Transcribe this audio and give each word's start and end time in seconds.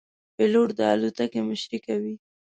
پیلوټ 0.35 0.67
د 0.77 0.79
الوتکې 0.93 1.39
مشري 1.49 1.79
کوي. 1.85 2.13